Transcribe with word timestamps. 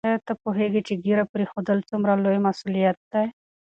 آیا 0.07 0.19
ته 0.27 0.33
پوهېږې 0.43 0.81
چې 0.87 0.93
ږیره 1.03 1.25
پرېښودل 1.33 1.79
څومره 1.89 2.11
لوی 2.23 2.39
مسؤلیت 2.47 2.97
دی؟ 3.11 3.25